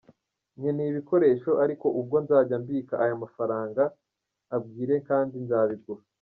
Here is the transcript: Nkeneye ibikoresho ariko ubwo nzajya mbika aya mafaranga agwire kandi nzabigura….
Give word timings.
Nkeneye 0.57 0.89
ibikoresho 0.91 1.51
ariko 1.63 1.85
ubwo 1.99 2.15
nzajya 2.23 2.55
mbika 2.63 2.93
aya 3.03 3.15
mafaranga 3.23 3.83
agwire 4.55 4.95
kandi 5.09 5.35
nzabigura…. 5.45 6.01